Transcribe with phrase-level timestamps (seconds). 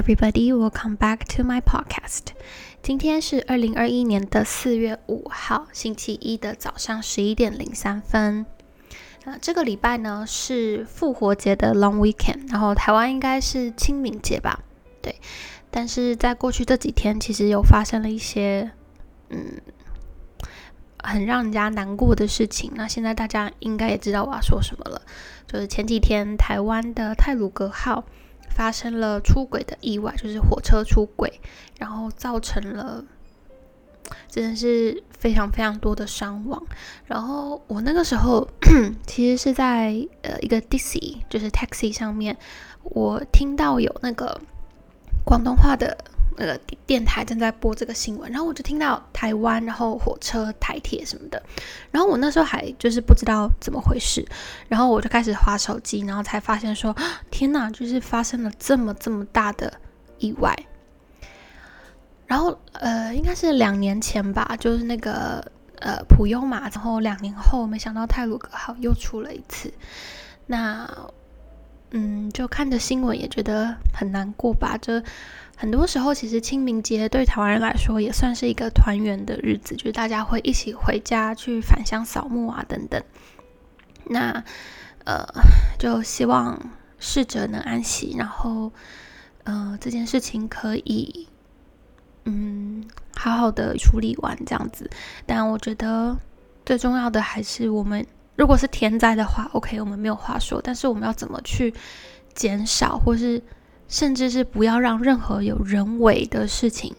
[0.00, 0.50] everybody.
[0.50, 2.28] Welcome back to my podcast.
[2.82, 8.46] 今天是二零二一年的四月五号，星期一的早上十一点零三分。
[9.26, 14.60] 那这个礼拜呢是复活节的 long weekend，然后台湾应该是清明节吧？
[15.02, 15.16] 对。
[15.70, 18.70] 但是在过去这几天，其实有发生了一些
[19.28, 19.60] 嗯
[21.02, 22.72] 很让人家难过的事情。
[22.74, 25.02] 那现在大家应该也知道我要说什么了，
[25.46, 28.06] 就是前几天台湾的泰鲁格号。
[28.50, 31.40] 发生了出轨的意外，就是火车出轨，
[31.78, 33.02] 然后造成了
[34.28, 36.62] 真的是非常非常多的伤亡。
[37.06, 38.46] 然后我那个时候
[39.06, 42.36] 其实是在呃一个 DC，就是 taxi 上面，
[42.82, 44.40] 我听到有那个
[45.24, 45.96] 广东话的。
[46.36, 51.42] 那个电台正在播这个新闻，然后我就听到台湾，然后火车、台铁什么的，
[51.90, 54.26] 然后我那时候还就是不知道怎么回事，
[54.68, 56.94] 然后我就开始划手机，然后才发现说，
[57.30, 59.72] 天哪，就是发生了这么这么大的
[60.18, 60.56] 意外。
[62.26, 65.44] 然后呃，应该是两年前吧，就是那个
[65.80, 69.72] 呃普悠玛，然后两年后，没想到泰鲁格号又出了一次，
[70.46, 70.88] 那。
[71.92, 74.78] 嗯，就看着新闻也觉得很难过吧。
[74.80, 75.02] 这
[75.56, 83.02] 很多时候，其实清明节对台湾人来说也算是一个团圆的日子，就是大家会一起回家去返乡扫墓啊，等等。
[84.04, 84.44] 那
[85.04, 85.26] 呃，
[85.78, 88.70] 就希望逝者能安息，然后
[89.42, 91.26] 呃，这件事情可以
[92.24, 94.88] 嗯好好的处理完这样子。
[95.26, 96.16] 但我觉得
[96.64, 98.06] 最重要的还是我们。
[98.40, 100.62] 如果是天灾的话，OK，我们没有话说。
[100.64, 101.74] 但是我们要怎么去
[102.32, 103.42] 减少，或是
[103.86, 106.96] 甚至是不要让任何有人为的事情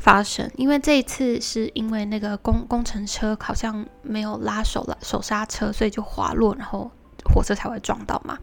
[0.00, 0.50] 发生？
[0.56, 6.90] 因为这一次是因为那个工工程车好像没有拉手了手刹车，所以就滑落，然后
[7.32, 8.36] 火车才会撞到嘛。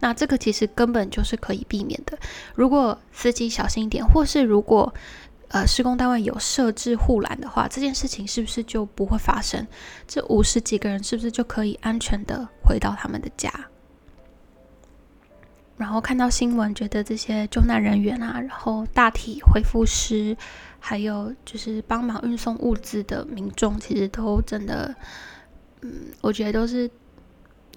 [0.00, 2.18] 那这个其实根本就是可以避免的。
[2.54, 4.94] 如果司机小心一点，或是如果
[5.48, 9.66] 呃，施工单位有设置护栏的话，这件事情是不是就不会发生？
[10.06, 13.50] 这五十几个人是不是就可以安全的回到他们的家？
[15.78, 20.36] 然后看到新闻，觉得这些救难人员啊，然后大体恢复师，
[20.78, 24.94] 还有就是帮忙运送物资的民众，其实都真的，
[25.80, 26.90] 嗯，我觉得都是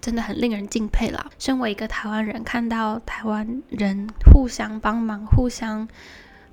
[0.02, 1.26] 真的很令人敬佩啦。
[1.40, 5.88] 身为一个台湾人，看到台湾人互相帮忙，互相。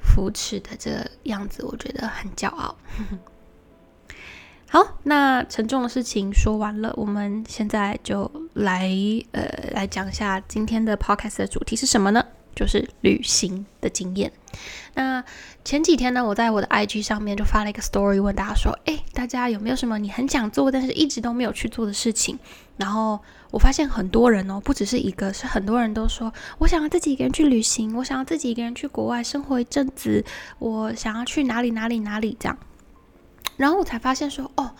[0.00, 2.76] 扶持的这个样子，我觉得很骄傲。
[4.70, 8.90] 好，那沉重的事情说完了，我们现在就来
[9.32, 9.42] 呃
[9.72, 12.22] 来讲一下今天的 podcast 的主题是什么呢？
[12.54, 14.30] 就是旅行的经验。
[14.94, 15.24] 那
[15.64, 22.38] 前几天呢，我在我的 IG 上面就发了一个 story，问大家说：“哎，大家有没有什么你很想做，但是一直都没有去做的事情？”
[22.78, 30.24] 然后我发现很多人哦，不只是一个，是很多人都说：“我想要自己一个人去旅行，我想要自己一个人去国外生活一阵子，
[30.58, 32.56] 我想要去哪里哪里哪里这样。”
[33.58, 34.70] 然后我才发现说：“哦，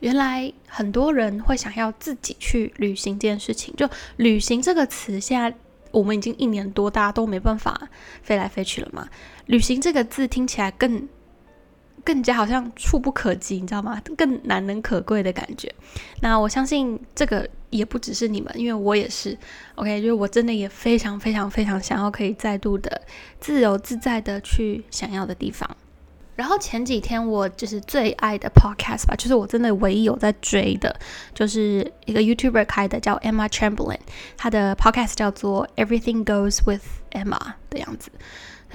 [0.00, 3.74] 原来很多人会想要自己去旅行这件事情。
[3.76, 5.56] 就旅行这个词，现在。”
[5.94, 7.88] 我们已经一年多，大家都没办法
[8.20, 9.08] 飞来飞去了嘛。
[9.46, 11.08] 旅行这个字听起来更
[12.04, 14.00] 更加好像触不可及，你知道吗？
[14.16, 15.72] 更难能可贵的感觉。
[16.20, 19.36] 那我相信这个也不只是你们，因为我也是。
[19.76, 23.02] OK，就是我真的也非常非常非常想要可以再度的
[23.40, 25.68] 自由自在的去想要的地方。
[26.36, 30.94] 然后前几天我就是最爱的 podcast 吧，就是我真的唯一有在追的，
[31.32, 34.00] 就是一个 YouTuber 开的，叫 Emma Chamberlain，
[34.36, 36.82] 他的 podcast 叫做 Everything Goes with
[37.12, 37.38] Emma
[37.70, 38.10] 的样子。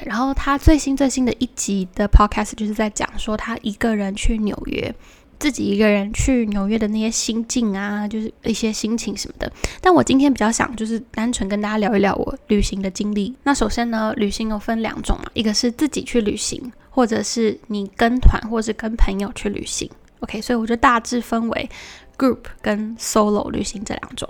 [0.05, 4.93] 然后他最新最新的一集的 podcast 就是在讲说他一个人去纽约。
[5.39, 9.49] 自己一个人去纽约的那些心境啊，就是一些心情什么的。
[9.79, 13.33] 但我今天比较想就是单纯跟大家聊一聊我旅行的经历。
[13.43, 19.89] 那首先呢，旅行有分两种嘛，一个是自己去旅行，或者是你跟团或是跟朋友去旅行。
[20.19, 21.69] OK，所以我觉得大致分为
[22.17, 24.27] group 跟 solo 旅行这两种。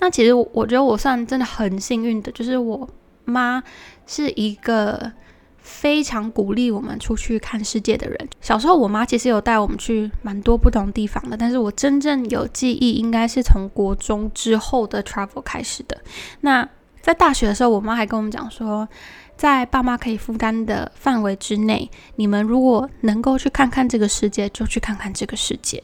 [0.00, 2.90] 那其实我觉得我算真的很幸运的，就是我
[3.24, 3.62] 妈
[4.08, 5.12] 是一个。
[5.60, 8.28] 非常鼓励我们出去看世界的人。
[8.40, 16.00] 小时候，我妈其实有带我们去蛮多不同地方的，但是我真正有记忆应该是从国中之后的 travel 开始的。
[16.40, 16.66] 那
[17.02, 18.88] 在大学的时候，我妈还跟我们讲说，
[19.36, 25.82] 在爸妈可以负担的范围之内，你们如果能够去看看这个世界，就去看看这个世界。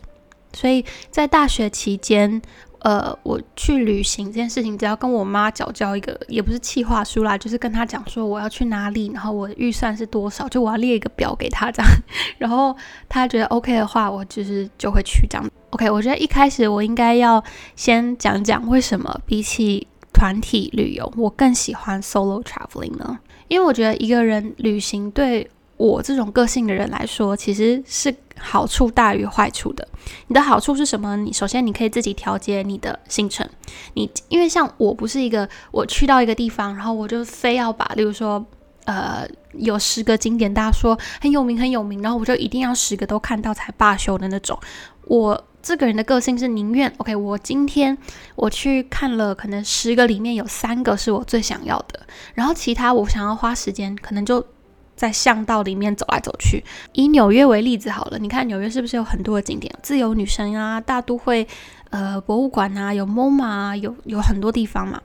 [0.55, 2.41] 所以在大学期间。
[2.85, 11.91] 呃，我去旅行这件事情，只要跟我妈交交一个，也不是计划书啦，就是跟她讲说我要去哪里，然后我预算是多少，就我要列一个表给她这样，
[12.37, 12.77] 然后
[13.09, 15.51] 她觉得 OK 的话，我就是就会去这样。
[15.71, 17.43] OK，我觉得一开始我应该要
[17.75, 23.19] 先讲讲为什么比起团体旅游，我更喜欢 solo traveling 呢？
[23.49, 29.87] 因为我觉得一个人旅行对我这种个性的人来说，其实是好处大于坏处的。
[30.29, 31.17] 你的好处是什么？
[31.17, 33.49] 你首先你可以自己调节你的行程。
[33.95, 38.45] 你因为像我不是一个，我去到一个地方，然后我就非要把，例如说，
[38.85, 44.59] 呃，有十个景点，大家说很有名很有名，然后我就一定要十个都看到才罢休的那种。
[45.07, 47.97] 我这个人的个性是宁愿，OK，我今天
[48.37, 52.01] 我去看了，可能十个里面有三个是我最想要的，
[52.35, 54.45] 然后其他我想要花时间，可能就
[54.95, 56.63] 在巷道里面走来走去。
[56.93, 59.73] 以纽约为例子好了，你看纽约是不是有很多的景点？
[59.83, 61.47] 自由女神啊，大都会，
[61.91, 65.01] 呃，博物馆啊，有 MoMA 啊，有有很多地方嘛。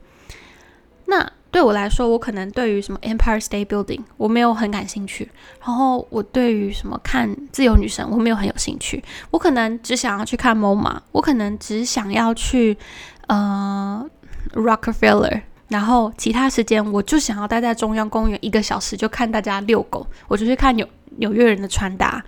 [1.05, 5.27] 那对我来说，我可能对于什么 Empire State Building 我没有很感兴趣，
[5.59, 12.77] 然后我对于什么看自由女神我没有很有兴趣，我可能只想要去看 MoMA，我可能只想要去
[13.25, 14.05] 呃
[14.53, 20.87] Rockefeller，然后其他时间我就想要待在中央公园一个小时，就看大家遛狗，我就去看纽
[21.17, 22.21] 纽约人的穿搭，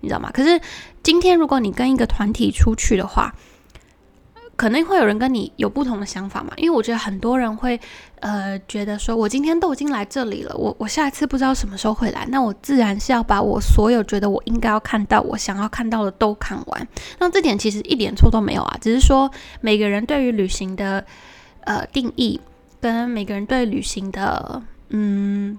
[0.00, 0.30] 你知道吗？
[0.32, 0.60] 可是
[1.02, 3.34] 今天如果你跟一个团体出去的话，
[4.54, 6.52] 可能会有人跟你有不同的想法嘛？
[6.56, 7.80] 因为我觉得很多人会，
[8.20, 16.88] 呃，觉得说我今天都已经来这里了，我我下一次不知道什么时候会来，那我自然是要把我所有觉得我应该要看到、我想要看到的都看完。
[17.18, 19.28] 那这点其实一点错都没有啊，只是说
[19.62, 21.04] 每个人对于旅行的
[21.62, 22.38] 呃定义，
[22.82, 25.58] 跟每个人对旅行的嗯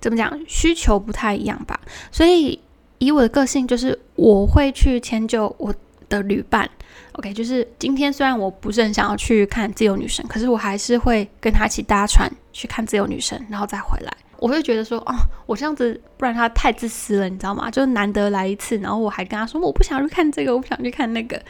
[0.00, 1.78] 怎么讲需求不太一样吧。
[2.12, 2.58] 所以
[2.98, 5.74] 以我的个性，就是我会去迁就我
[6.08, 6.70] 的旅伴。
[7.12, 14.12] OK，就是今天虽然我不是很想要去看自由女神，可是我还是会跟他一起搭船去看自由女神，然后再回来。
[14.38, 15.14] 我会觉得说，哦，
[15.46, 17.70] 我这样子不然他太自私了，你知道吗？
[17.70, 21.40] 就是难得来一次，然后我还跟他说我不想去看这个，我不想去看那个。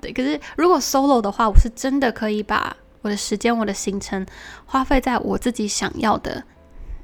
[0.00, 4.26] 对，可是如果 solo 的话，我是真的可以把我的时间、我的行程
[4.64, 6.42] 花费在我自己想要的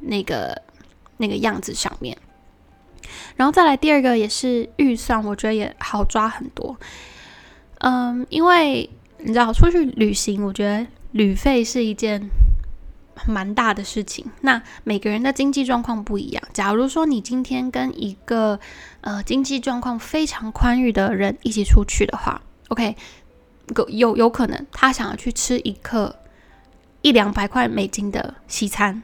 [0.00, 0.60] 那个
[1.18, 2.18] 那个样子上面。
[3.36, 6.76] 然后再来第二个也是预算，我觉得也好抓很多。
[7.78, 12.28] 嗯，因为你知道出去旅行，我觉得旅费是一件
[13.26, 14.26] 蛮大的事情。
[14.40, 16.42] 那每个人的经济状况不一样。
[16.52, 18.58] 假如说你今天跟一个
[19.02, 22.96] 呃经济状况非常宽裕的人一起出去的话，OK，
[23.88, 26.14] 有有可能他想要去吃一个
[27.02, 29.02] 一两百块美金的西餐，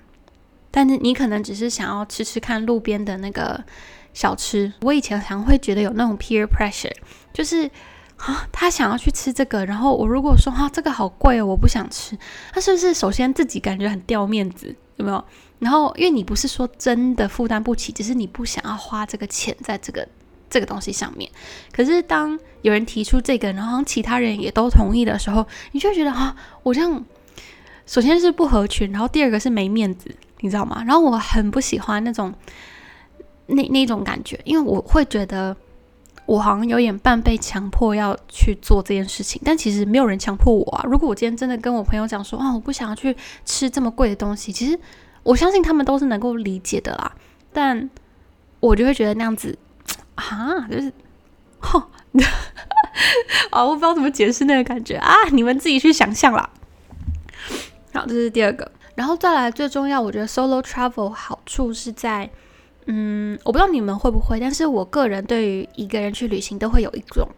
[0.71, 3.65] 但是你可能只是想要吃吃看路边的那个
[4.13, 4.73] 小吃。
[4.83, 6.95] 我以前常会觉得有那种 peer pressure，
[7.33, 7.71] 就是。
[8.19, 12.19] 啊，他想要去吃这个，然后我如果说啊这个好贵哦，我不想吃，
[12.53, 15.25] 他是不是首先自己感觉很掉面子，有没有？
[15.61, 20.05] 然后因为你不是说真的负担不起，只是你不想要花这个钱在这个
[20.49, 21.31] 这个东西上面。
[21.73, 27.05] 可是当有人提出这个，然后其他人也都同意的时候，你就觉得啊，我这样
[27.87, 30.83] 首先是不合群，然后第二个是没面子，你知道吗？
[30.87, 32.35] 然后我很不喜欢那种
[33.47, 35.57] 那那种感觉，因为我会觉得。
[36.27, 40.85] 我好像有点半被强迫要去做这件事情，但其实没有人强迫我啊。
[40.87, 43.17] 如果我今天真的跟我朋友讲说啊，我不想要去
[43.47, 44.79] 吃这么贵的东西，其实
[45.23, 47.17] 我相信他们都是能够理解的啦。
[47.51, 47.89] 但
[48.61, 49.57] 我就会觉得那样子
[50.19, 50.93] 啊，就是，
[51.61, 51.89] 哈，
[53.51, 56.51] 啊，我不知道怎么解释那个感觉啊，你们自己去想象啦。
[57.95, 62.29] 好，这是第二个，然后再来最重要，我觉得 solo travel 好处是在。
[62.91, 67.29] 嗯，我不知道你们会不会，但是我个人对于一个人去旅行都会有一种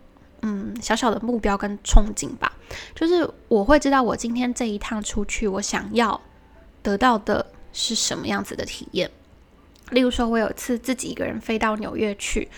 [0.42, 2.52] 嗯小小的目标跟憧憬吧，
[2.94, 6.20] 就是我会知道我今天这一趟出去，我想要
[6.82, 9.10] 得到的是什么样子的体验。
[9.90, 12.48] 例如说，我有一次自己一个人飞到纽约去，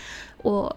[0.41, 0.75] 我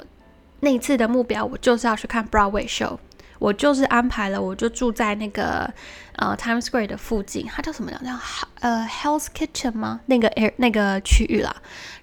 [0.60, 2.98] 那一次的目标，我就是要去看 Broadway show。
[3.38, 5.70] 我就是安排了，我就住在那个
[6.14, 8.18] 呃 Times Square 的附近，它叫什么叫叫
[8.60, 10.00] 呃 Hell's Kitchen 吗？
[10.06, 11.54] 那个 air 那个区域啦。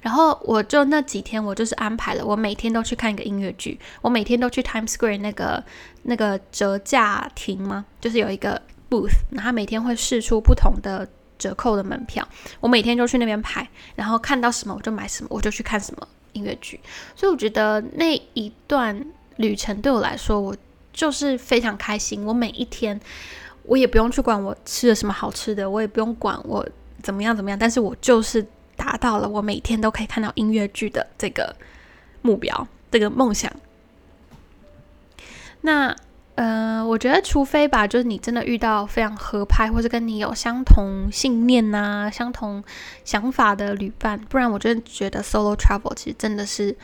[0.02, 5.64] 然后我就那几天，我就是安排了，我每天都去看一个音乐剧，我每天都去 Times Square 那个
[6.04, 7.84] 那个折价亭吗？
[8.00, 11.10] 就是有一个 booth，然后每天会试出不同的
[11.44, 12.28] 折扣的门票，
[12.60, 16.80] 我每天就去那边排，然后看到什么我就买什么，我就去看什么音乐剧。
[17.16, 19.06] 所以我觉得那一段
[19.38, 20.56] 旅程对我来说，我。
[20.94, 23.02] 就是非常开心，我每一天
[23.64, 26.64] 我也不用去管我吃了什么好吃的，我也不用管我
[27.02, 28.46] 怎么样怎么样，但是我就是
[28.76, 31.56] 达到了我每天都可以看到音乐剧的这个
[32.22, 33.52] 目标，这个梦想。
[35.62, 35.96] 那
[36.36, 42.64] 呃，我觉得除非吧，就是你真的遇到非常合拍，或者跟你有相同信念呐、相同
[43.06, 46.76] 想法的旅伴，不然我真的觉得 solo travel 其实真的是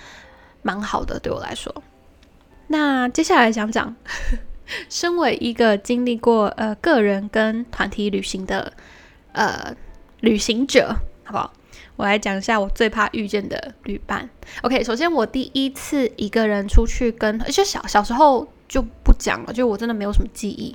[0.62, 1.84] 蛮好的，对我来说。
[2.68, 3.96] 那接下来讲讲，
[4.88, 8.72] 身为一个经历过呃个人跟团体旅行的
[9.32, 9.76] 呃
[10.20, 11.54] 旅行者，好不好？
[11.96, 14.30] 我来讲一下我最怕遇见的旅伴。
[14.62, 20.74] OK，首先我第一次一个人出去跟，就小小时候就不讲了，就我真的没有什么记忆。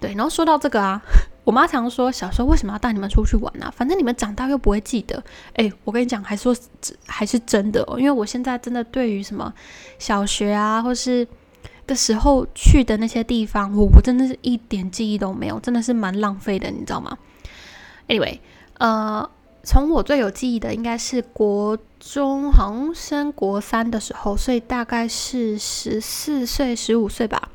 [0.00, 1.00] 对，然后说到这个啊。
[1.44, 3.68] 我妈常说，小时候为什么要带你们出去玩呢？
[3.76, 5.20] 反正你们长大又不会记得。
[5.54, 6.56] 哎，我跟你讲，还说
[7.04, 9.52] 还是真的哦，因为我现在真的对于什么
[9.98, 11.26] 小学啊，或是
[11.84, 17.18] 的时候去的那些地方，我我真的是一点记忆都没有，真的是蛮浪费的，你知道吗
[18.06, 18.38] ？Anyway，
[18.78, 19.28] 呃，
[19.64, 27.48] 从我最有记忆的应该是国中，好像升国三的时候，所以大概是十四岁、十五岁吧。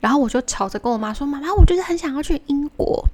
[0.00, 3.04] 然后我就吵着跟我妈说：“妈妈，我就是很想要去英国。”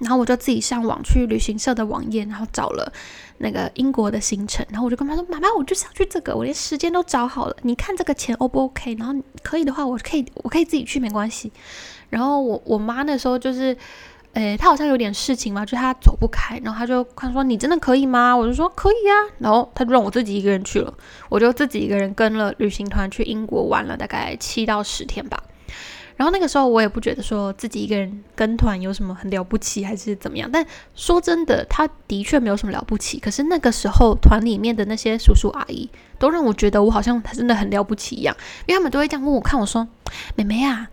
[0.00, 2.92] 然后我就自己上网去旅行社的网页，然后找了
[3.38, 4.64] 那个英国的行程。
[4.68, 7.56] 然后我就跟他说：“妈妈，我就想去这个，我连时间都找好了。
[7.62, 8.94] 你看这个钱 O 不 OK？
[8.98, 11.50] 然后可以的话，我可以，我可以自己去，没关系。”
[12.10, 13.76] 然后我我妈那时候就是，
[14.34, 16.60] 诶，他好像有点事情嘛，就他走不开。
[16.64, 20.92] 然后他就看说：“你真的可以吗？”我就说：“可以啊。”然后他就让我自己一个人去了。
[21.28, 25.42] 我就自己一个人跟了旅行团去英国玩了大概七到十天吧。
[26.16, 30.64] 然后那个时候我也不觉得说自己一个人跟团有什么很了不起还是怎么样，但
[30.94, 33.18] 说真的，他的确没有什么了不起。
[33.18, 38.36] 可是那个时候团里面的那些叔叔阿姨都让我觉得我好像他真的很了不起一样，
[38.66, 39.88] 因为他们都会这样问我看我说
[40.36, 40.88] ：“妹妹啊，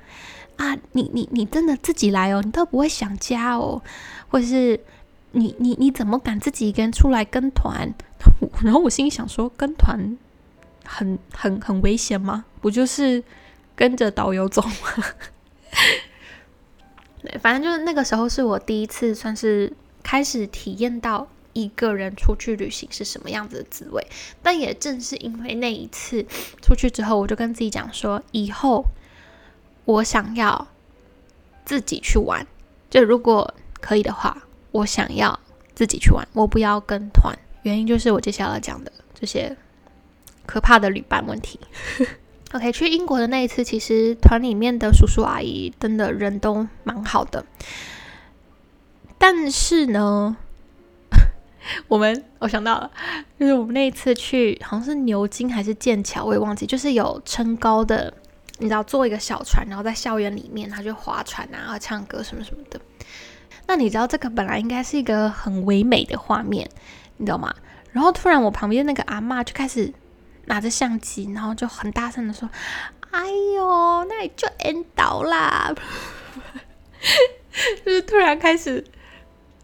[0.58, 3.81] 啊你你你真的自己来哦，你都不会想家哦，
[4.29, 4.79] 或者是
[5.31, 7.93] 你你你怎么敢自己一个人出来跟团？”
[8.63, 10.17] 然后我心里想说，跟团
[10.86, 12.46] 很很很危险吗？
[12.62, 13.24] 不就是？
[13.74, 15.05] 跟着导游走吗，
[17.24, 24.05] 对，反正就是那个时候是我第一次算是开始体验到一个人出去旅行是什么样子的滋味。
[24.43, 26.24] 但也正是因为那一次
[26.62, 28.86] 出去之后，我就跟自己讲说，以后
[29.85, 30.67] 我想要
[31.65, 32.45] 自己去玩，
[32.89, 35.39] 就如果可以的话，我想要
[35.73, 37.38] 自己去玩，我不要跟团。
[37.63, 39.55] 原因就是我接下来讲的这些
[40.45, 41.59] 可怕的旅伴问题。
[42.53, 47.45] OK，去英国的那一次，其实团里面的叔叔阿姨真的人都蛮好的。
[49.17, 50.35] 但是呢，
[51.88, 52.91] 我们我想到了，
[53.39, 58.13] 就是我们那一次去，好像是牛津还是剑桥，我也忘记，就是有撑高的，
[58.62, 62.80] 你知道，坐一个小船，然后在校园里面，他就划船啊，唱歌什么什么的。
[63.68, 66.70] 那你知道这个本来应该是一个很唯美的画面，
[67.18, 67.53] 你知道吗？
[67.91, 69.94] 然后突然我旁边那个阿妈就开始。
[70.46, 72.50] 拿着相机，然后就很大声的说
[73.12, 75.72] ：“哎呦，那你就 end 倒啦！”
[77.86, 78.84] 就是突然开始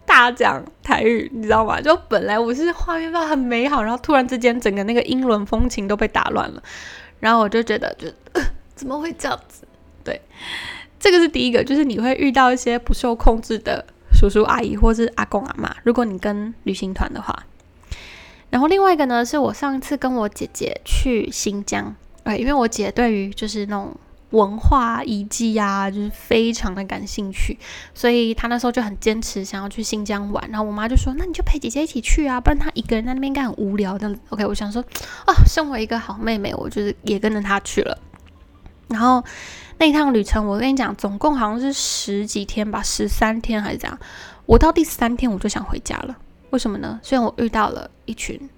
[0.06, 1.82] 大讲台语，你知道吗？
[1.82, 6.62] 就本来我是画面上很美好，然后突然之间整个那个英伦风情都被打乱了，
[7.20, 8.08] 然后我就觉得，就
[8.78, 9.68] 怎么会这样子？
[10.04, 10.22] 对，
[10.98, 17.46] 这个是第一个，就是你会遇到一些不受控制的叔叔阿姨或是阿公阿妈，如果你跟旅行团的话。
[18.50, 21.94] 然后另外一个呢，是我上一次跟我姐姐去新疆，
[22.24, 23.94] 哎，因为我姐对于就是那种
[24.30, 27.58] 文化遗迹啊，就是非常的感兴趣，
[27.94, 30.50] 所以她那时候就很坚持想要去新疆玩。
[30.50, 34.82] 然后我妈就说：“那你就陪姐姐一起去啊，不然她一个人在那边应该很无聊。”这样子，OK，我想说，
[35.26, 38.00] 啊，身为一个好妹妹，我就是也跟着她去了。
[38.90, 39.24] 然后
[39.80, 44.00] 那一趟旅程，我跟你讲，总共好像是十几天吧，十三天还是这样。
[44.46, 46.18] 我到第三天我就想回家了。
[46.52, 47.00] 为什么呢？
[47.04, 48.50] 虽然我遇到了一群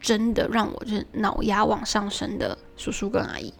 [0.00, 3.54] 真的让我就是脑压往上升的叔叔跟阿姨，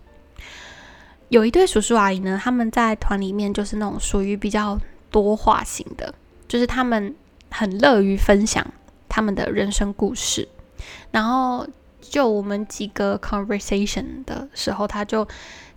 [1.28, 4.78] 有一对叔叔阿姨呢，他们在团里面就是那种属于比较
[5.10, 6.12] 多话型的，
[6.48, 7.14] 就是他们
[7.50, 8.66] 很乐于分享
[9.08, 10.48] 他们的人生故事。
[11.10, 11.66] 然后
[12.00, 15.26] 就我们几个 conversation 的时候，他就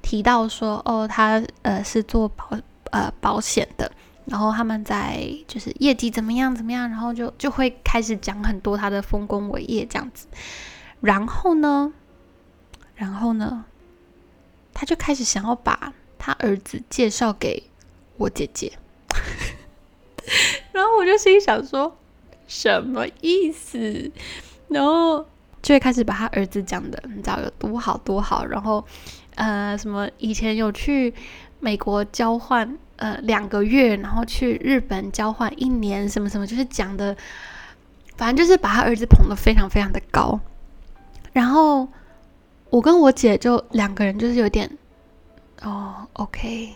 [0.01, 2.50] 提到说：“哦，他呃是做保
[2.91, 3.91] 呃保险的。”
[4.25, 10.27] 然后他们在就是业绩怎么样怎么样，然后就就会开始讲很多他的丰功伟业这样子。
[11.01, 11.91] 然后呢，
[12.94, 13.65] 然后呢，
[14.72, 17.72] 他就开始想要把他儿子介绍给
[18.18, 18.74] 我姐姐。
[20.72, 21.98] 然后我就心想说，
[22.48, 24.12] 什么意思？
[24.68, 25.25] 然后
[25.62, 28.46] 就会开始把他儿子讲的，你知道有多好多好。
[28.46, 28.86] 然后
[29.36, 31.13] 呃，什么以前有去
[31.60, 32.78] 美国交换。
[33.01, 37.16] 呃，两个月，然后去日本交换一年，什么什么，就是讲的，
[38.18, 40.38] 反正就是把他儿子捧得非常非常的高。
[41.32, 41.88] 然后
[42.70, 44.70] 我跟我姐就两个人就是有点，
[45.62, 46.74] 哦，OK，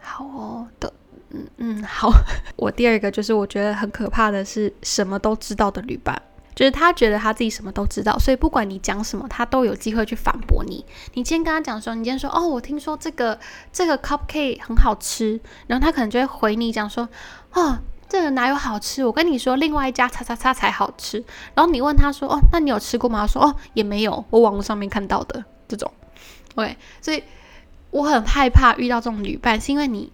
[0.00, 0.92] 好哦，的，
[1.30, 2.12] 嗯嗯，好。
[2.54, 6.22] 我第二个就是我觉得很可怕的是什么都知道的旅伴。
[6.54, 10.84] 就是他觉得他自己什么都知道，所以不管你讲什么，他都有机会去反驳你。
[11.14, 13.38] 你今天跟他讲说，你今天说哦，我听说这个
[13.72, 17.08] 这个 cupcake 很好吃，然后他可能就会回你讲说，
[17.52, 19.04] 哦，这个哪有好吃？
[19.04, 21.24] 我跟你说，另外一家叉叉叉才好吃。
[21.54, 23.20] 然后你问他说，哦，那你有吃过吗？
[23.20, 25.90] 他说，哦，也没有，我网络上面看到的这种。
[26.54, 27.22] OK，所以
[27.90, 30.12] 我很害怕遇到这种旅伴，是因为你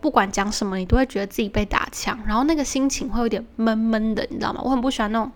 [0.00, 4.60] 不管讲什么，你都会觉得自己被打枪，然后那个心情会有点闷闷的，你知道吗？
[4.62, 5.32] 我很不喜欢那种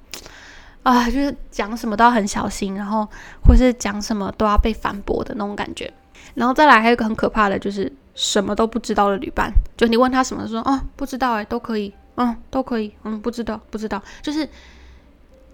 [0.84, 3.08] 啊，就是讲什么都要很小心，然后
[3.44, 5.92] 或是讲什么都要被反驳的那种感觉。
[6.34, 14.48] 然后再来还有一个很可怕的，就是什么都不知道的旅伴，就你问他什么，说啊不知道哎，都可以，嗯都可以，嗯不知道不知道，就是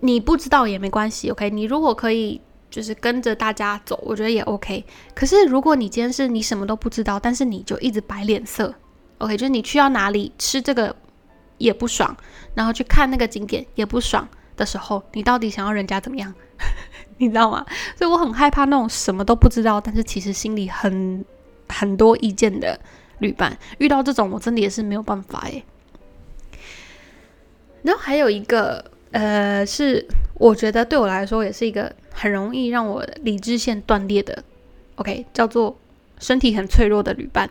[0.01, 1.49] 你不知道也没关系，OK？
[1.49, 2.41] 你如果可以。
[2.71, 4.85] 就是跟着大家走，我觉得也 OK。
[5.13, 8.73] 可是如果你今天是你什么都不知道，但是你就一直摆脸色
[9.19, 10.95] ，OK，就是你去到哪里吃这个
[11.59, 12.17] 也不爽，
[12.55, 14.29] 然后去看那个景点也不爽
[14.61, 16.33] 的时候，你到底想要人家怎么样？
[17.19, 17.67] 你知道吗？
[17.97, 21.25] 所以我很害怕那种什么都不知道，但是其实心里很
[21.69, 22.79] 很多意见的
[23.19, 23.59] 旅伴。
[23.79, 25.65] 遇到这种，我真的也是没有办法诶。
[27.83, 28.85] 然后还有一个。
[29.13, 34.45] 呃，是我觉得对我来说也是一个很容易让我理智线断裂的
[34.95, 35.77] ，OK，叫做
[36.21, 37.51] 身体很脆弱的旅伴。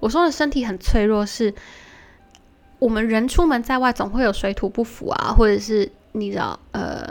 [0.00, 1.54] 我说的身体很脆弱，是
[2.78, 7.08] 我们人出门在外总会有水土不服啊，或者是你知道，呃，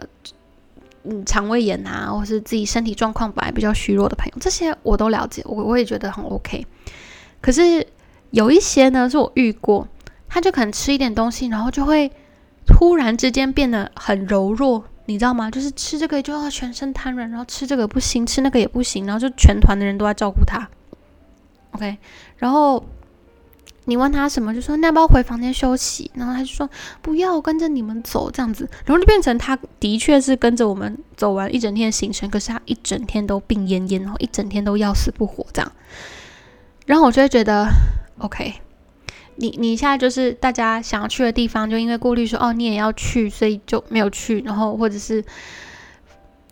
[1.04, 6.66] 嗯，肠胃炎啊，或是自己身体状况本来比较虚弱的朋友，这些我都了解，我我也觉得很 OK。
[7.42, 7.86] 可是
[8.32, 9.88] 有一些呢，是我遇过，
[10.28, 12.12] 他就可能吃一点东西，然后就会。
[12.72, 15.50] 突然之间变得很柔弱，你知道吗？
[15.50, 20.70] 就是吃这个就要全身瘫软，然后吃这个不行，吃那个也不行，然后就全团的人都在照顾他。
[21.72, 21.98] OK，
[22.38, 22.86] 然后
[23.90, 26.12] 你问他什么，就说那要不要回房间休息？
[26.14, 26.70] 然后他就说
[27.02, 28.70] 不要，跟着你们走这样子。
[28.86, 35.72] 然后就变成他的确是跟着我们走完一整天的行程，可是他一整天都病恹恹，然后一整天都要死不活这样。
[36.86, 37.68] 然后我就会觉得
[38.20, 38.54] OK。
[39.42, 45.24] 你你现在就是大家想要去的地方，就因为顾虑说哦，你也要去，所以就没有去，然后或者是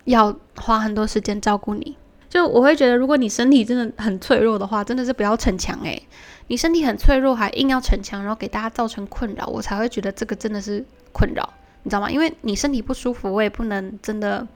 [0.05, 1.97] 要花很多时间照顾你。
[2.37, 6.07] 就我会觉得，如果你身体真的很脆弱的话，真的是不要逞强诶。
[6.49, 11.49] 你身体很脆弱还硬要逞强，然后给大家造成困扰，我才会觉得这个真的是困扰，
[11.81, 12.11] 你知道吗？
[12.11, 14.47] 因为你身体不舒服，我也不能真的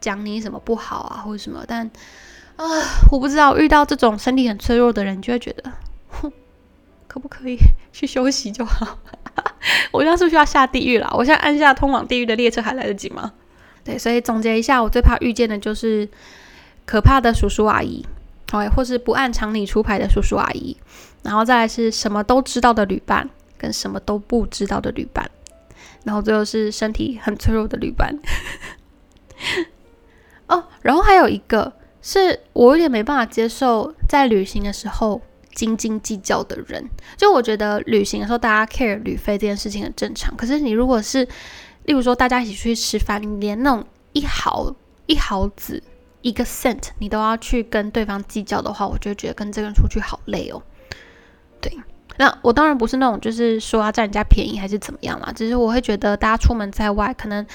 [0.00, 1.90] 讲你什么不好啊或者什么，但
[2.56, 2.64] 啊，
[3.10, 5.72] 我不知道遇到这种身体很脆弱的人，就会觉得。
[6.08, 6.30] 哼
[7.08, 7.56] 可不可以
[7.92, 8.98] 去休息就好？
[9.92, 11.10] 我现在是不是要下地狱了？
[11.16, 13.32] 我现在按下通往地狱的列车还来得及吗？
[13.82, 16.08] 对，所以总结一下，我最怕遇见的就是
[16.84, 18.04] 可怕的叔叔阿姨，
[18.52, 20.76] 哦，或是不按常理出牌的叔叔阿姨，
[21.22, 25.30] 然后再来是什么都知道的旅伴，跟什么都不知道的旅伴，
[26.04, 28.18] 然后最后是身体很脆弱的旅伴。
[30.48, 35.20] 哦，然后还有一个是我有点没办法接受，在旅行的时候。
[35.54, 36.82] 斤斤计较的人，
[37.14, 40.34] 就我觉得旅行的时候，大家 care 旅费这件事情很正常。
[40.34, 41.22] 可是你如果是，
[41.84, 45.82] 例如说大家一起去吃饭，你连那种一毫一毫子
[46.22, 50.62] 一个 cent 你都要去跟对方计较的话，我就觉得跟这个人出去好累哦。
[51.60, 51.76] 对，
[52.16, 57.46] 那我当然不是那种就是说要占人家便宜还是怎么样啦，只是我会觉得大家出门在外可能。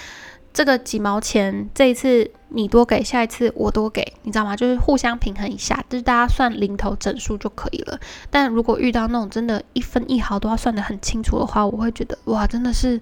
[0.54, 4.56] 这个几毛钱，这一次你多给，下一次我多给，你知道吗？
[4.56, 8.00] 就是互相平衡一下，就是大家算零头整数就可以了。
[8.32, 13.00] 但如果遇到那种真的一分一毫都要算得很清楚的话，我会觉得哇，真的是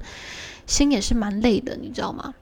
[0.65, 2.33] 心也是蛮累的，你知道吗？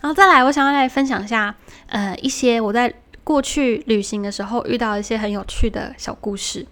[0.00, 1.54] 然后再来，我想要来分享一下，
[1.88, 6.66] 呃，一些我在过去旅行的时候遇到一些很有趣的小故事。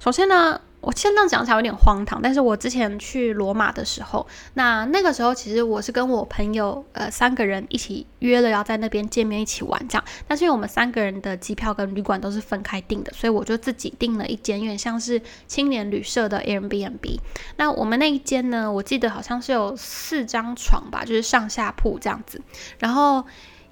[0.00, 0.60] 首先呢。
[0.88, 17.20] 我现在讲起来有点荒唐，但是我之前去罗马的时候，那那个时候其实我是跟我朋友呃三个人一起约了要在那边见面一起玩这样，但是因为我们三个人的机票跟旅馆都是分开订的，所以我就自己订了一间有点像是青年旅社的 Airbnb。
[17.56, 22.40] 那我们那一间呢，我记得好像是有四张床吧，就是上下铺这样子。
[22.78, 23.22] 然后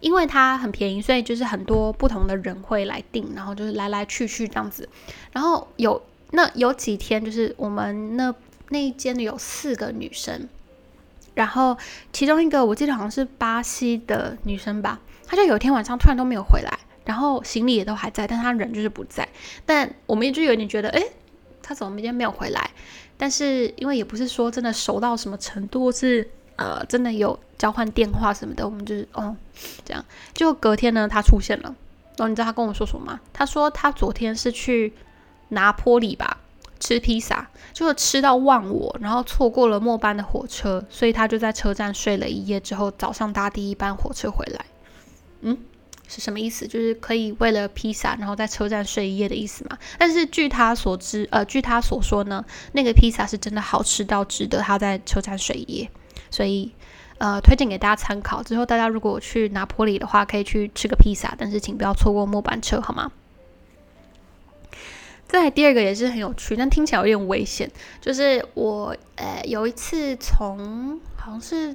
[0.00, 4.86] 因为它很便宜，所以就是很多不同的人会来订，然后就是来来去去这样子。
[5.32, 6.02] 然后有。
[6.32, 8.34] 那有几天，就是我们那
[8.70, 10.48] 那一间有四个女生，
[11.34, 11.76] 然后
[12.12, 19.28] 其中一个我记得好像是巴西的女生吧，她就有一天晚上突然都没有回来，然后行李也都还在，但她人就是不在。
[19.64, 21.00] 但我们就有点觉得，哎，
[21.62, 22.70] 她怎么今天没有回来？
[23.16, 29.36] 但是因为也不是说真的熟到什么程度，是呃真的有交换电话什么的，我们就是哦
[29.84, 30.04] 这样。
[30.34, 31.74] 就隔天呢，她出现了，
[32.16, 33.20] 然后你知道她跟我说什么吗？
[33.32, 34.92] 她说她昨天是去。
[35.48, 36.38] 拿坡里吧，
[36.80, 44.64] 吃披萨，就吃到忘我，然后错过了末班的火车，所以他就在车站睡了一夜，之后早上搭第一班火车回来。
[45.40, 45.56] 嗯，
[46.08, 46.66] 是什么意思？
[46.66, 49.78] 就是可以为了披萨，然后在车站睡一夜的意思嘛？
[49.98, 55.90] 但是据他所知，呃，据他所说呢，那个披萨是真的好吃到值得他在车站睡一夜，
[56.30, 56.72] 所以
[57.18, 58.42] 呃，推荐给大家参考。
[58.42, 63.12] 之后大家如果去拿坡里的话，可以去吃个披萨，但是请不要错过末班车，好吗？
[65.42, 67.70] 再第二个也是很有趣，但听起来有点危险，
[68.00, 71.74] 就是我呃有一次从好像是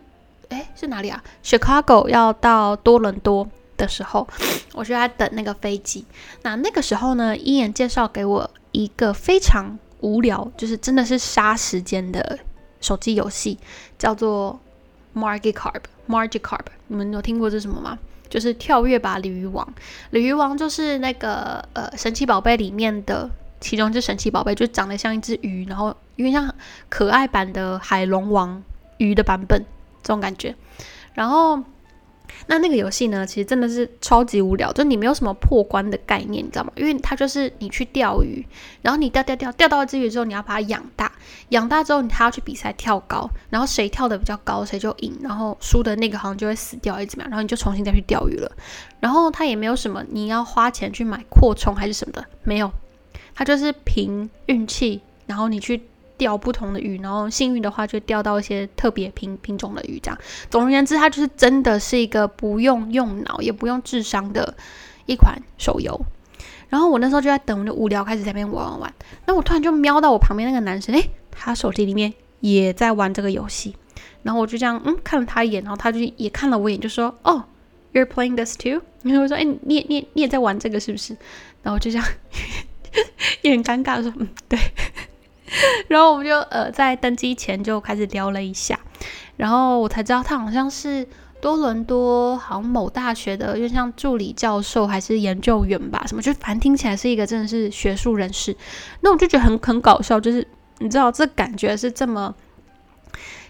[0.49, 3.47] 哎是哪里啊？Chicago 要到多伦多。
[3.77, 4.27] 的时候，
[4.73, 6.05] 我就在等那个飞机。
[6.43, 12.37] 那那个时候呢，一眼介绍给我一个非常无聊，就是真的是杀时间的
[12.79, 13.57] 手机游戏，
[13.97, 14.59] 叫做
[15.15, 15.81] Magikarp。
[16.07, 17.97] Magikarp，你们有听过这什么吗？
[18.29, 19.67] 就是跳跃吧鲤鱼王。
[20.11, 23.27] 鲤鱼王就是那个呃神奇宝贝里面的
[23.61, 26.53] 其中一只神奇宝贝，就长得像一只鱼，然后有点像
[26.89, 28.61] 可爱版的海龙王
[28.97, 29.63] 鱼的版本
[30.03, 30.53] 这种感觉，
[31.13, 31.63] 然后。
[32.47, 36.71] 那那个游戏呢，其实真的是超级无聊，就你没有什么破关的概念，你知道吗？
[36.77, 38.45] 因为它就是你去钓鱼，
[38.81, 41.11] 然后你钓钓钓钓到一只鱼之后，你要把它养大，
[41.49, 47.29] 养大之后你还要去比赛跳高，然后谁跳的比较高谁就赢，然后输的那个好像就会死掉，还是怎么样？
[47.29, 48.49] 然后你就重新再去钓鱼了。
[49.01, 52.71] 然后它也没有什么你要花钱去买扩充还是什么的，没有，
[53.35, 55.81] 它就是凭运气，然后你去。
[56.17, 59.99] 钓不同的鱼，然后幸运的话就钓到一些特别品品种的鱼。
[59.99, 60.15] 这样，
[60.51, 64.55] 总而言之，它就是真的是一个不用用脑也不用智商的
[65.07, 65.99] 一款手游。
[66.69, 68.93] 然后我那时候就在等，我就无聊开始在那边玩玩玩。
[69.25, 73.75] 那我突然就瞄到我旁边那个男生，诶，他手机里面也在玩这个游戏。
[74.21, 77.43] 然后我就这样嗯看了他一眼，然后他就也看了我一眼，就说：“哦
[77.93, 81.17] ，You're playing this too？” 然后我说：“哎，你也你你也在玩这个是不是？”
[81.63, 82.07] 然后就这样
[83.41, 84.59] 也很尴尬说：“嗯，对。
[85.89, 88.79] ”然后我们就呃在登机前就开始聊了一下，
[89.35, 91.05] 然后我才知道他好像是
[91.41, 98.55] 多伦多好像某大学的，就像助理教授还是研究员吧，什么就反正听起来是一个真的是学术人士。
[99.01, 100.47] 那我就觉得很很搞笑，就是
[100.79, 102.33] 你知道这感觉是这么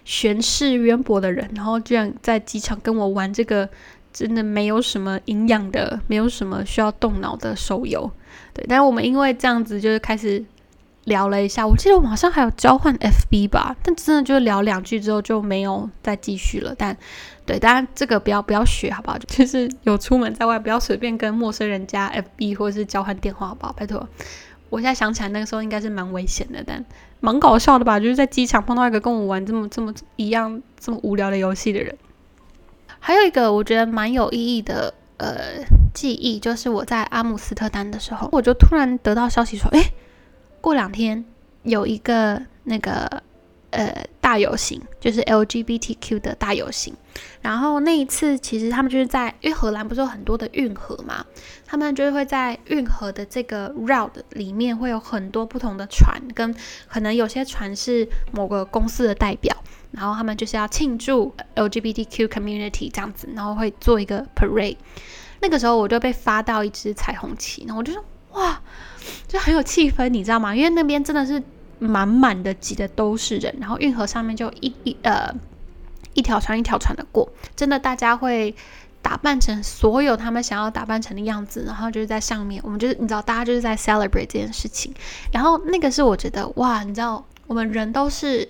[0.04, 3.68] 学识渊博的人，然后居然在机场跟我玩这个
[4.12, 8.10] 真的没有什么营养的、没有什么需要动脑的手游。
[8.52, 10.44] 对，但是我们因为这样子就是开始。
[11.06, 16.72] 聊了一下，我记得我们好像还有交换 FB 吧，但真的就聊两句之后就没有再继续了。
[16.78, 16.96] 但
[17.44, 19.18] 对，当然这个不要不要学，好不好？
[19.26, 23.72] 就是有出门在外，不要随便跟陌生人加 FB 或者是交换电话，好不好？
[23.72, 24.08] 拜托。
[24.70, 26.84] 我现在想起来那个时候应该是蛮危险的，但
[27.18, 27.98] 蛮搞笑的吧？
[27.98, 31.92] 就是在机场碰到一个跟我玩这么这么一样这么无聊的游戏的人。
[33.04, 35.36] 还有一个我觉得蛮有意义的呃
[35.92, 39.92] 记忆，就是我在阿姆斯特丹的时候，我就突然得到消息说，哎。
[40.60, 41.24] 过两天
[41.64, 43.20] 有一个那个
[43.70, 46.94] 呃大游行，就是 LGBTQ 的大游行。
[47.40, 51.26] 然后那一次其实他们就是在，因为荷兰不是有很多的运河嘛，
[51.66, 56.54] 他们就是会在运河的这个 route 里面会有很多不同的船，跟
[56.88, 59.56] 可能有些船是某个公司的代表，
[59.92, 64.76] 然后他们就是要庆祝 LGBTQ community 这样子，然后会做一个 parade。
[65.40, 68.60] 那个时候我就被发到一只彩虹旗，然后我就说哇。
[69.26, 70.54] 就很有气氛，你知道吗？
[70.54, 71.42] 因为那边真的是
[71.80, 75.28] 满满的挤的都是人，然后运河上面就一一呃
[76.14, 78.54] 一条船一条船的过，真的大家会
[79.00, 84.94] 打扮成所有他们想要打扮成的样子，然后就是在上面，我们就是你知道，大家就是在 celebrate 这件事情。
[85.32, 88.46] 然后那个是我觉得哇，你知道，我们人都是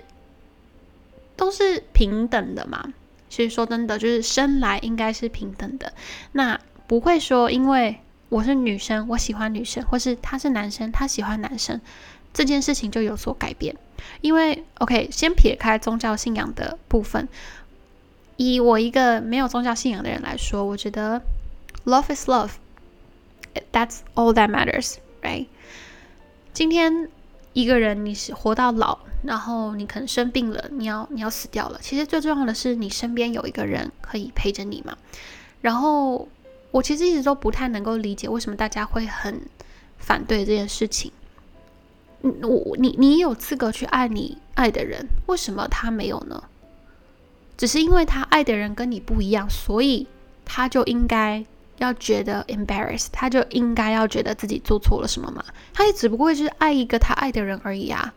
[1.42, 2.94] 都是平等的嘛。
[3.28, 5.92] 其实说真的，就是生来应该是平等的，
[6.30, 7.98] 那不会说因为。
[8.28, 11.78] 我是女生，我喜欢女生，或是他是男生，他喜欢男生，
[12.32, 13.76] 这件事情就有所改变。
[14.22, 17.28] 因为，OK，先撇开宗教信仰的部分，
[18.38, 21.20] 以我一个没有宗教信仰的人来说，我觉得
[21.84, 25.44] love is love，that's all that matters，right？
[26.54, 27.10] 今天
[27.52, 34.96] 一个人你是活到老，然后你可能生病了，你要你要死掉了，其实最重要的是你身边有一个人可以陪着你嘛，
[35.60, 36.28] 然后。
[36.72, 39.42] 我其实一直都不太能够理解为什么大家会很
[39.98, 41.12] 反对这件事情。
[42.22, 46.44] 嗯，我你你有资格去爱你爱的人，为什么他没有呢？
[47.58, 50.06] 只是因为他爱的人跟你不一样，所以
[50.46, 51.44] 他就应该
[51.76, 55.44] 要觉得 embarrassed，他就应该要觉得自己做错了什么嘛？
[55.74, 58.14] 他也只不过就是爱一个他爱的人而已啊。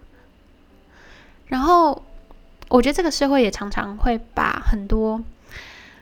[1.47, 2.03] 然后
[2.69, 5.21] 我觉得这个社会也常常会把很多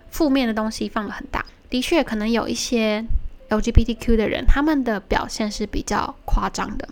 [0.10, 1.46] 负面的东西放得很大。
[1.70, 3.04] 的确，可能有一些
[3.50, 6.88] LGBTQ 的人，他们的表现是比较夸张的。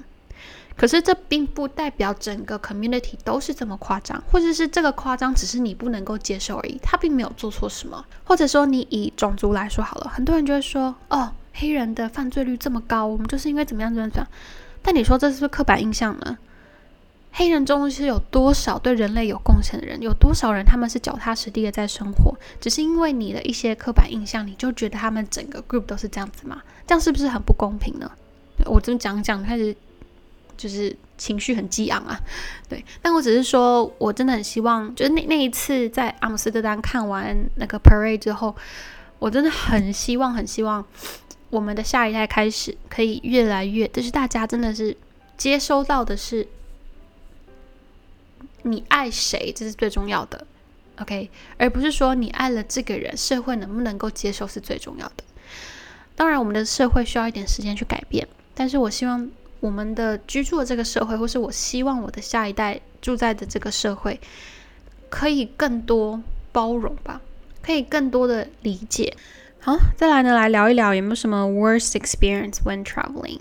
[0.75, 6.79] 可是这并不代表整个 community 都是这么夸张，或者是这个夸张只是你不能够接受而已。
[6.81, 14.27] 他并没有做错什么，或者说你以种族来说好了，很多人就会说，哦，黑人的犯罪率这么高，我们就是因为怎么样怎么样。
[14.81, 16.37] 但你说这是不是刻板印象呢？
[17.33, 20.01] 黑人中是有多少对人类有贡献的人？
[20.01, 22.35] 有多少人他们是脚踏实地的在生活？
[22.59, 26.61] 只是因为你的一些刻板印象，你就觉得他们整个 group 都是这样子吗？
[26.85, 28.11] 这样是不是很不公平呢？
[28.65, 29.73] 我这么讲讲，开始
[30.57, 32.19] 就是情绪很激昂啊。
[32.67, 38.53] 对，但我只是说，我真的很希望，就是那那一次在阿姆斯特丹看完那个 parade 之后，
[39.19, 40.85] 我真的很希望，很希望
[41.49, 44.97] 我们的下一代开始可以越来越，就是大家真的是
[45.37, 46.45] 接收到的是。
[48.63, 50.45] 你爱谁，这是最重要的
[50.97, 55.23] ，OK，而不是说你爱了这个人，社会能不能够接受是最重要的。
[56.15, 59.27] 当然，我们的社会需要一点时间去改变，但是我希望
[59.59, 64.19] 我们的居住的这个社会，或是我希望我的下一代住在的这个社会，
[65.09, 66.21] 可以更多
[66.51, 67.21] 包容吧，
[67.63, 69.15] 可以更多的理解。
[69.59, 73.39] 好，再来呢，来聊一聊有没有什么 worst experience when traveling？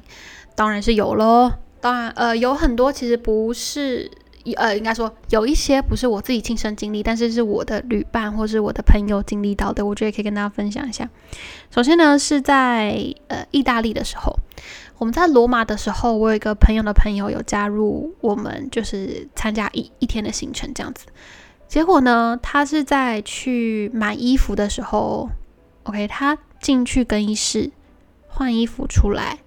[0.54, 4.10] 当然是有喽，当然，呃，有很多其实不是。
[4.44, 11.08] 一呃，应该说有一些不是我自己亲身经历，但是是我的旅伴或是我的朋友经历到的，我觉得可以跟大家分享一下。
[11.70, 14.34] 首先呢，是在呃意大利的时候，
[14.98, 21.06] 我们在罗马的时候，我有一个朋友的朋友有加入我们，就是参加一一天的行程这样子。
[21.68, 25.28] 结果呢，他是在去买衣服的时候
[25.84, 27.70] ，OK，他进去更衣室
[28.26, 29.38] 换衣服出来，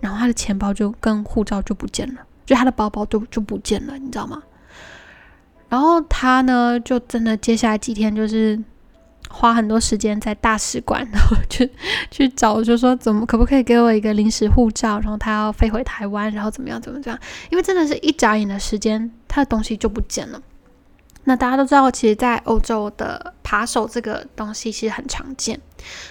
[0.00, 2.22] 然后他的钱包就跟护照就不见了。
[2.46, 4.42] 就他的包包就就不见了，你知道吗？
[5.68, 8.56] 然后他呢，就真的接下来几天就是
[9.28, 11.68] 花很多时间在大使馆，然后去
[12.08, 15.00] 去找，就说怎么可不可以给我一个临时护照？
[15.00, 17.18] 然后他要飞回台湾，然后怎么样怎么样？
[17.50, 20.40] 因为真的是一眨眼的时间，他的东西就不见了。
[21.24, 25.60] 那大家都知道，其实，在欧洲的扒手这个东西其实很常见，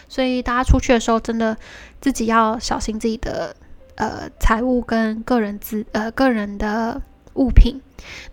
[0.10, 1.56] 所以大家出去的时候，真的
[2.02, 3.56] 自己要小心自己的。
[3.96, 7.02] 呃，财务跟个人资呃个人的
[7.36, 7.82] 物品，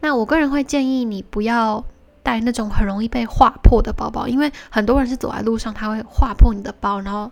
[0.01, 1.85] 那我个人会建议你不要
[2.23, 7.31] 带那种很容易被划破的包包，因为很多人是走在路上，他会划破你的包，然后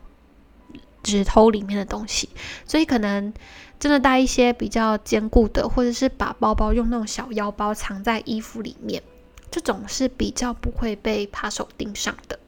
[1.02, 2.28] 只偷里面的东西，
[2.64, 3.32] 所以可能
[3.78, 9.02] 真的带一些比较坚固的，或者是把包包用那种小腰包藏在衣服里面，
[9.50, 12.38] 这种是比较不会被扒手盯上的。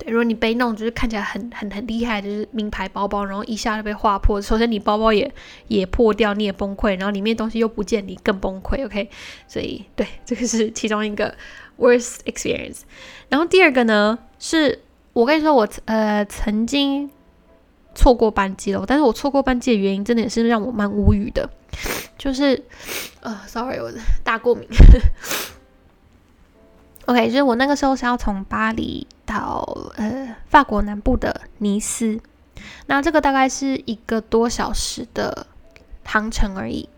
[0.00, 5.30] 对如果你背那种就是看起来很很很厉害，就是名牌包包，然后一下就被划破，首先你包包也
[5.68, 8.84] 也破掉，你也崩溃，然后里面东西又不见，你更崩溃。
[8.86, 9.10] OK，
[9.46, 11.34] 所以对，这个是其中一个
[11.78, 12.80] worst experience。
[13.28, 14.80] 然后第二个呢，是
[15.12, 17.10] 我跟你说，我呃曾经
[17.94, 21.50] 错过班机了，但是我错过班机的原因真的也是让我蛮无语的，
[22.16, 22.64] 就是
[23.20, 23.92] 呃，sorry，我
[24.24, 24.66] 大过敏。
[27.10, 32.20] OK，就是我那个时候是要从巴黎到呃法国南部的尼斯，
[32.86, 35.44] 那这个大概是一个多小时的
[36.04, 36.88] 航程而已。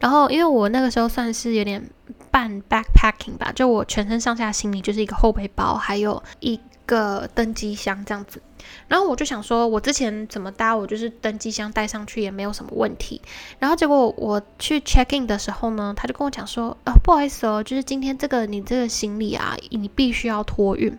[0.00, 1.88] 然后因为我那个时候算是有点
[2.32, 8.42] 半 backpacking 吧，就我全身上下行李就是一个后背包，还有一个登机箱这样子。
[8.88, 13.20] 然后我就想说，我之前怎么搭，我就是登机箱带上去也没有什么问题。
[13.58, 20.98] 然后结果我去 check in 的时候呢，他就跟我讲说，呃，不好意思哦，就是今天这个你这个行李啊，你必须要托运。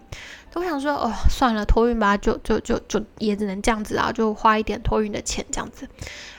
[0.53, 5.87] 我想说，哦，算了，托运吧，就就就就也只能这样子啊，就花一点托运的钱这样子。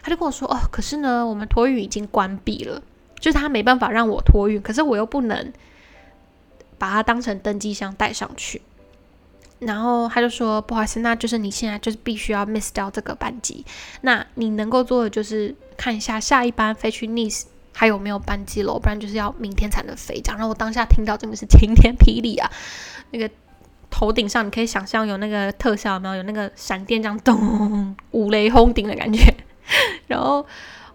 [0.02, 2.82] 他就跟我说，哦，可是呢，我们托运已经关闭了，
[3.18, 5.50] 就是他没办法让我托运，可是我又不能
[6.76, 8.60] 把它当成登机箱带上去。
[9.64, 13.64] 然后他就说：“不好意思，那就是你现在就是必须要 miss 掉这个班机。
[14.00, 22.50] 那你能够做的就是看一下下一班飞去 Nice 还有没有班机了，不然就是要明天才能飞。”这样，然后我当下听到真的是晴天霹雳啊！
[23.12, 23.30] 那个
[23.88, 26.16] 头顶上你可以想象有那个特效，有没有？
[26.16, 29.32] 有那个闪电这样咚，五雷轰顶的感觉。
[30.08, 30.44] 然后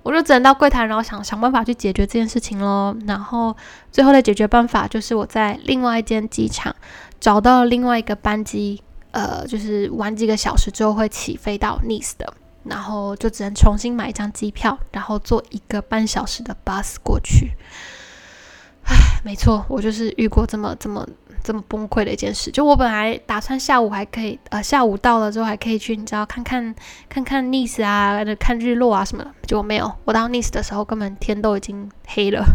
[0.04, 2.94] 我就只能到柜台，然后想想办法去解决这件事情喽。
[3.08, 3.56] 然后
[3.92, 6.76] 最后的解决办法就是我在另外一间机场。
[7.20, 17.52] 找到另外一个班机，呃，就是玩几个小时之后会起飞到 Nice 的，然后就只能重新买一张机票，然后坐一个半小时的 bus 过去。
[18.84, 21.06] 唉，没错，我就是遇过这么这么
[21.44, 22.50] 这么崩溃的一件事。
[22.50, 26.74] 就我本来打算下午还可以，呃，下午到了之后还可以去，你知道，看看
[27.10, 29.92] 看看 Nice 啊，看日落啊什么的，结果没有。
[30.06, 32.46] 我到 Nice 的时候，根本天都已经黑了。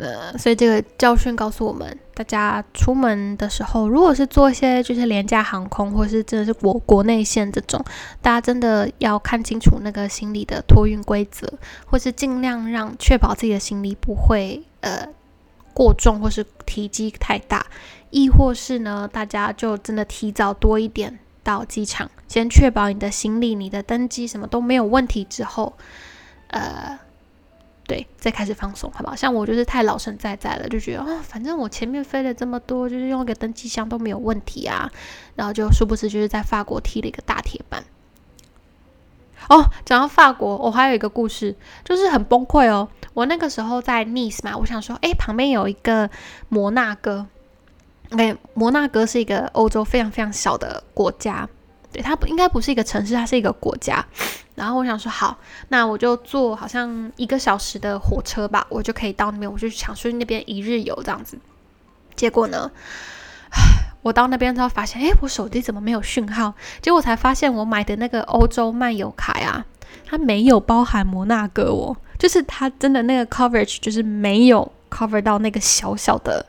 [0.00, 7.84] 呃，所以这个教训告诉我们，大家出门的时候，如果是做一些就是廉价航空，或是真的是国国内线这种，
[8.22, 11.52] 大家真的要看清楚那个行李的托运规则，
[11.84, 15.06] 或是尽量让确保自己的行李不会呃
[15.74, 17.66] 过重或是体积太大，
[18.08, 25.74] 亦或是呢，大家就真的提早多一点到机场，先确保你的行李、你的登机什么都没有问题之后，
[26.46, 26.98] 呃。
[27.90, 29.16] 对，再开始放松，好不好？
[29.16, 34.88] 像我就是太老神在在了，就觉得啊，反正我前面飞了这么多，就是用一个登机箱都没有问题啊，
[35.34, 37.82] 然后就殊不知就是在法国踢了一个大铁板。
[39.48, 42.88] 哦，讲到法国，我还有一个故事，就是很崩溃哦。
[43.12, 46.08] 我那个时候在 Nice 嘛，我想说，哎，旁边有一个
[46.48, 47.26] 摩纳哥，
[48.10, 51.48] 哎，摩纳哥是一个欧洲非常非常小的国家。
[51.92, 54.04] 对，它不应该不是一个城市，它是一个国家。
[54.54, 55.36] 然后我想说，好，
[55.68, 59.50] 那我就坐好像一个小时的火车吧，我就可以到那边。
[59.50, 61.38] 我就想去那边一日游这样子。
[62.14, 62.70] 结果呢，
[64.02, 66.54] 我到那边之后发现，哎，我手机怎么没有讯号？
[66.80, 69.64] 结果才发现，我买的那个欧洲漫游卡呀，
[70.06, 76.44] 它没有包含摩纳哥哦，就是它真的那个 coverage 就是没有 cover 到那个小小的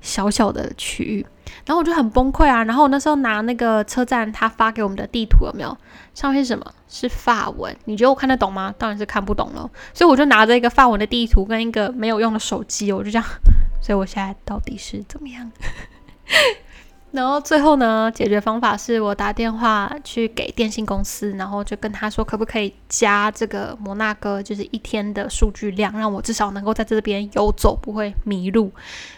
[0.00, 1.26] 小小的区域。
[1.66, 2.64] 然后我就很崩溃啊！
[2.64, 5.76] 然后我那时候拿那个车站他发给我们的地图有没有？
[6.14, 6.64] 上面是什么？
[6.88, 7.74] 是法文？
[7.86, 8.74] 你觉得我看得懂吗？
[8.78, 9.68] 当然是看不懂了。
[9.92, 13.26] 所以我就拿着一个法文的地图跟一个没有用的手机，我就这样。
[13.82, 15.50] 所以我现在到底是怎么样？
[17.10, 28.70] 然后最后呢，解决方法是我打电话去给电信公司，然后就跟他说可不可以加这个摩纳哥，就是一天的数据量，让我至少能够在这边游走，不会迷路。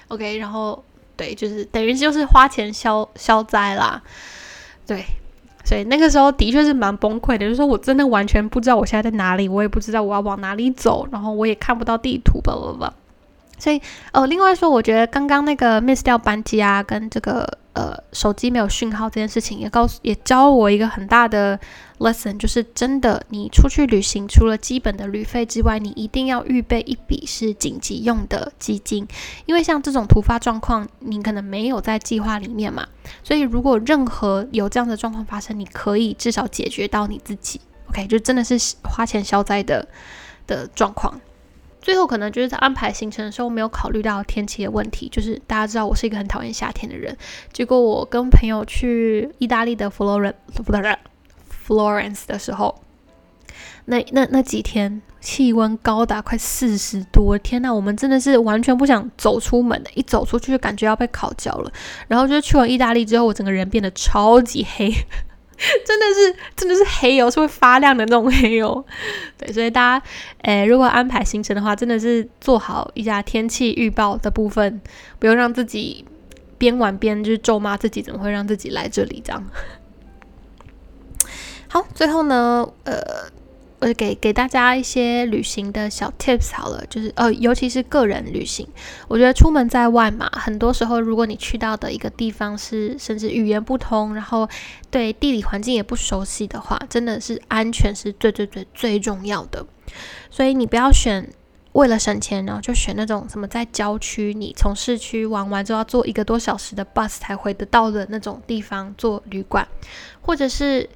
[0.09, 0.83] OK，然后。
[1.16, 4.02] 对，就是等于就是花钱消消灾啦。
[4.87, 5.05] 对，
[5.64, 12.94] 所以那个时候的确是蛮崩溃的，就是说我真的完全不知道我现在在哪里，我也不知道我要往哪里走，然后我也看不到地图，吧吧吧。
[13.59, 13.81] 所以，
[14.12, 21.59] 呃，另外说，我觉得刚刚那个 miss 掉班机啊，跟这个呃手机没有讯号这件事情，也告诉也教我一个很大的
[21.99, 29.09] lesson，就是真的，你出去旅行，除了基本的旅费之外，你一定要预备一笔是紧急用的基金，
[29.47, 32.87] 因为像这种突发状况，你可能没有在计划里面嘛，
[33.23, 39.88] 所以如果任何有这样的状况发生，你可以至少解决到你自己，OK，就真的是花钱消灾的
[40.47, 41.19] 的状况。
[41.87, 47.16] 最后可能就是在安排行程的时候没有考虑到天气的问题，就是大家知道我是一个很讨厌夏天的人，
[47.53, 50.99] 结果我跟朋友去意大利的佛罗伦不对
[51.64, 52.83] ，Florence 的时候，
[53.85, 61.72] 那那那几天气温高达快四十度，天呐，我们真的是完全不想走出门的，一走出去就感觉要被烤焦了。
[62.09, 64.92] 然后就是去完意大利之后，我整个人变得超级黑。
[65.87, 68.85] 真的是，真的是黑油，是会发亮的那种黑油。
[69.38, 70.07] 对，所以大家，
[70.42, 74.81] 诶，如果安排行程的话，真的是做好一下天气预报的部分，
[75.19, 76.05] 不用让自己
[76.59, 79.45] 边玩边就是咒骂自己，怎么会让自己来这里这样。
[81.69, 83.31] 好，最后呢，呃。
[83.78, 88.66] 我给给大家一些旅行的小 tips 好了，就是呃，尤其是个人旅行，
[89.06, 94.48] 我觉得出门在外嘛，很多时候如果你去到的一个地方是甚至语言不通，然后
[94.90, 99.66] 对地理环境也不熟悉的话，真的是安全是最最最最重要的。
[100.30, 101.28] 所以你不要选
[101.72, 109.68] 为了省钱，然后就选那种什么在郊区，你从市区玩完之后要坐一个多小时的 bus 才回得到的那种地方做旅馆，
[110.22, 110.88] 或者是。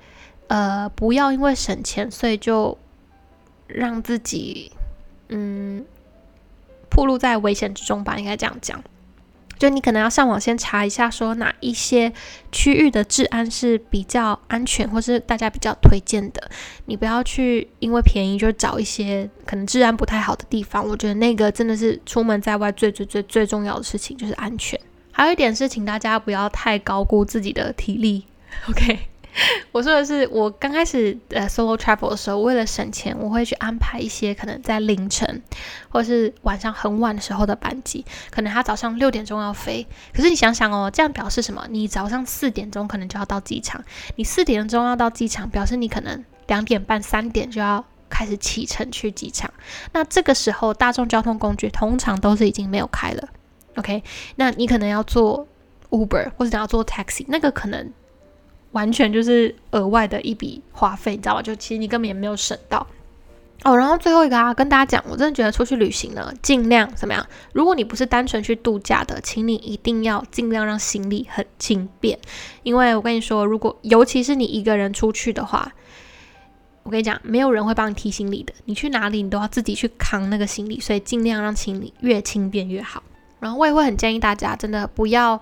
[0.51, 2.77] 呃，不要因为省钱，所以就
[3.69, 4.73] 让自己
[5.29, 5.85] 嗯
[6.89, 8.83] 暴露在危险之中吧，应该这样讲。
[9.57, 12.13] 就你可能要上网先查一下，说哪一些
[12.51, 16.51] 区域的治安是比较安全，或是大家比较推荐的。
[16.87, 20.85] 你不要去因为便宜就找一些可能治安不太好的地方。
[20.85, 24.81] 我觉得那个真的是出门在外最最最最重要的事情，就是安全。
[25.13, 28.25] 还有一点是，请大家不要太高估自己的体力。
[28.69, 29.10] OK。
[29.73, 35.43] 我说的是，我刚开始呃 solo travel 的时候，为了省钱，我会去安排一些可能在凌晨
[35.89, 38.05] 或是晚上很晚的时候的班机。
[38.31, 41.65] 可能他早上六点钟要飞，可是你想想哦，这样表示什么？
[41.71, 43.83] 你早上四点钟可能就要到机场，
[44.17, 49.51] 你四点钟要到机场，表示你可能两点半、三点就要开始启程去机场。
[49.93, 53.29] 那这个时候，大众交通工具通常都是已经没有开了。
[53.77, 54.03] OK，
[54.35, 55.47] 那你可能要坐
[55.91, 57.93] Uber 或者要坐 taxi，那个可能。
[58.73, 61.43] 完全就是额外的一笔花费，你知道吧？
[61.43, 62.87] 就其实你根本也没有省到
[63.65, 63.77] 哦。
[63.77, 67.27] 然后最后一个啊，跟大家讲，我真的觉得出去旅行呢，尽量怎么样？
[67.53, 72.19] 如果你不是单纯去度假的，请你一定要尽量让行李很轻便，
[72.63, 75.73] 因为我跟你说，如果尤其是你一个人出去的话，
[76.83, 83.03] 我跟你讲，没有人会帮你提行李的，你去哪里你都要自己去扛那个行李，所以尽量让行李越轻便越好。
[83.41, 85.41] 然后我也会很建议大家，真的不要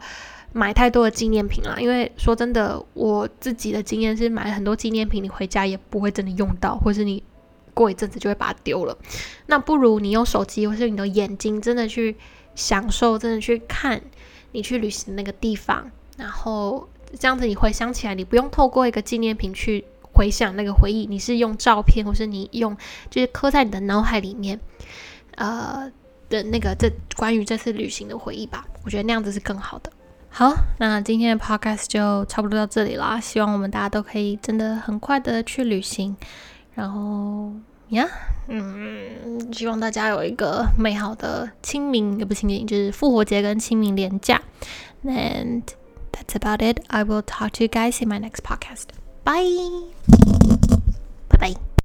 [0.53, 7.23] 买太多的纪念品啦，因为说真的，我自己的经验是买了很多纪念品，你回家也不会真的用到，或是你
[7.75, 8.97] 过一阵子就会把它丢了。
[9.47, 12.17] 那不如你用手机或是你的眼睛，真的去
[12.55, 14.01] 享受，真的去看
[14.53, 16.89] 你去旅行那个地方，然后
[17.19, 19.85] 这样子你回想起来，你不用透过一个纪念品去。
[20.11, 22.77] 回想那个回忆，你是用照片，或是你用
[23.09, 24.59] 就是刻在你的脑海里面，
[25.37, 25.89] 呃
[26.29, 28.67] 的那个这关于这次旅行的回忆吧。
[28.83, 29.93] 我觉得那样子是更好的。
[30.39, 33.19] 好，那今天的 podcast 就差不多到这里啦。
[33.19, 36.17] 希望我们大家都可以真的很快的去旅行。
[36.77, 37.51] 然后
[37.89, 38.07] 呀，
[38.47, 44.41] 嗯，希望大家有一个美好的清明，也不清明，就是复活节跟清明连假。
[45.03, 45.65] And
[46.13, 46.85] that's about it.
[46.87, 48.91] I will talk to you guys in my next podcast.
[49.25, 49.89] Bye.
[51.31, 51.68] Bye bye.